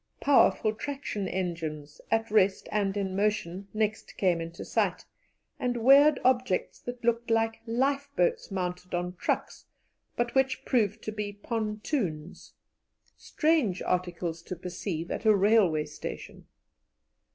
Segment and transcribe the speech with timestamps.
[0.19, 5.05] Powerful traction engines, at rest and in motion, next came into sight,
[5.59, 9.67] and weird objects that looked like life boats mounted on trucks,
[10.15, 12.53] but which proved to be pontoons
[13.15, 16.47] strange articles to perceive at a railway station.